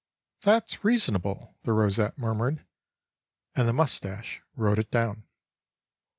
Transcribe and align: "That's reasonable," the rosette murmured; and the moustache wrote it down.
"That's 0.41 0.83
reasonable," 0.83 1.53
the 1.61 1.73
rosette 1.73 2.17
murmured; 2.17 2.65
and 3.53 3.67
the 3.67 3.73
moustache 3.73 4.41
wrote 4.55 4.79
it 4.79 4.89
down. 4.89 5.27